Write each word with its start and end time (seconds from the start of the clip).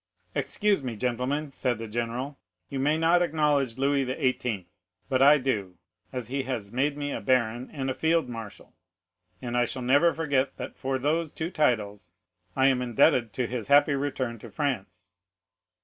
"'"Excuse 0.33 0.81
me, 0.81 0.95
gentlemen," 0.95 1.51
said 1.51 1.77
the 1.77 1.87
general; 1.87 2.39
"you 2.69 2.79
may 2.79 2.97
not 2.97 3.21
acknowledge 3.21 3.77
Louis 3.77 4.01
XVIII., 4.03 4.65
but 5.09 5.21
I 5.21 5.37
do, 5.37 5.77
as 6.11 6.29
he 6.29 6.41
has 6.41 6.71
made 6.71 6.97
me 6.97 7.11
a 7.11 7.21
baron 7.21 7.69
and 7.71 7.87
a 7.87 7.93
field 7.93 8.27
marshal, 8.27 8.73
and 9.43 9.55
I 9.55 9.65
shall 9.65 9.83
never 9.83 10.11
forget 10.11 10.57
that 10.57 10.75
for 10.75 10.97
these 10.97 11.31
two 11.31 11.51
titles 11.51 12.13
I 12.55 12.65
am 12.65 12.81
indebted 12.81 13.31
to 13.33 13.45
his 13.45 13.67
happy 13.67 13.93
return 13.93 14.39
to 14.39 14.49
France." 14.49 15.11